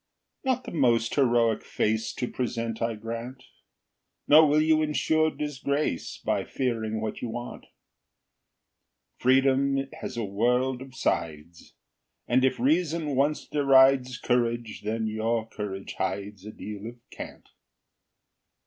Not 0.43 0.63
the 0.63 0.71
most 0.71 1.13
heroic 1.13 1.63
face 1.63 2.11
To 2.15 2.27
present, 2.27 2.81
I 2.81 2.95
grant; 2.95 3.43
Nor 4.27 4.47
will 4.47 4.59
you 4.63 4.81
insure 4.81 5.29
disgrace 5.29 6.17
By 6.25 6.43
fearing 6.43 7.01
what 7.01 7.21
you 7.21 7.29
want. 7.29 7.67
Freedom 9.19 9.77
has 9.99 10.17
a 10.17 10.25
world 10.25 10.81
of 10.81 10.95
sides, 10.95 11.75
And 12.27 12.43
if 12.43 12.59
reason 12.59 13.15
once 13.15 13.45
derides 13.47 14.17
Courage, 14.17 14.81
then 14.81 15.05
your 15.05 15.47
courage 15.47 15.93
hides 15.99 16.47
A 16.47 16.51
deal 16.51 16.87
of 16.87 16.95
cant. 17.11 17.49